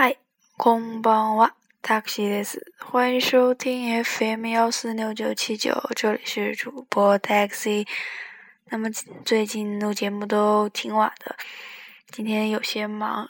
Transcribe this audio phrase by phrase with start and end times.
[0.00, 0.14] 嗨，
[0.56, 2.60] 空邦哇，taxi です。
[2.78, 7.84] 欢迎收听 FM 幺四六九七九，这里是主播 taxi。
[8.66, 8.88] 那么
[9.24, 11.34] 最近录节目都挺晚的，
[12.12, 13.28] 今天有些忙，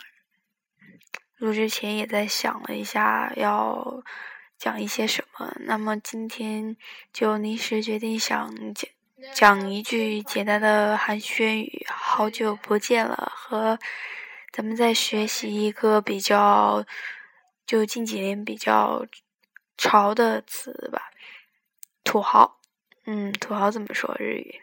[1.38, 4.02] 录之前也在想了一下要
[4.58, 6.76] 讲一些什么，那么今天
[7.14, 8.90] 就临时决定想讲
[9.34, 13.78] 讲一句简单的寒暄语，好久不见了和。
[14.51, 16.85] 咱们在学习一个比较，
[17.65, 19.05] 就近几年比较
[19.77, 21.11] 潮的词吧，
[22.03, 22.59] 土豪。
[23.05, 24.61] 嗯，土豪怎么说日语？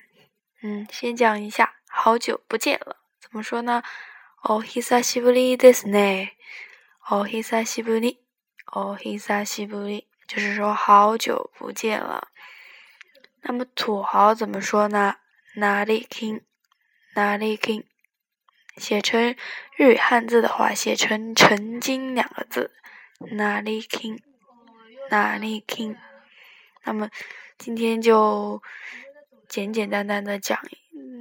[0.63, 3.83] 嗯，先讲一下，好久不见了，怎么说呢？
[4.43, 6.31] お久しぶりですね。
[7.11, 8.21] お久しぶり。
[8.73, 12.29] お久しぶり，就是说好久不见了。
[13.43, 15.17] 那么土豪怎么说呢？
[15.57, 16.43] 哪里 king？
[17.15, 17.85] 哪里 king？
[18.77, 19.37] 写成
[19.77, 22.73] 日语汉字的话，写成“曾经”两个字，
[23.33, 24.21] 哪里 king，
[25.11, 25.97] 哪里 king。
[26.85, 27.11] 那么
[27.59, 28.63] 今天就
[29.49, 30.59] 简简单单的讲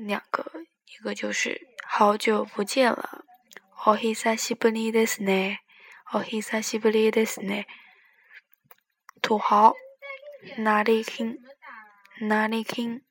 [0.06, 0.46] 两个，
[0.86, 3.26] 一个就是好久不见了，
[3.86, 5.58] お久しぶりですね，
[6.14, 7.66] お久しぶりですね。
[9.22, 9.76] 土豪，
[10.58, 11.40] 哪里 king，
[12.22, 13.02] 哪里 king。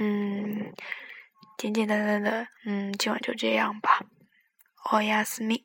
[0.00, 0.74] 嗯。
[1.62, 4.00] 简简单单的，嗯，今晚就这样吧。
[4.92, 5.64] おやすみ。